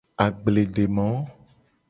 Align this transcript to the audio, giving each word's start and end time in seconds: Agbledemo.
Agbledemo. 0.25 1.07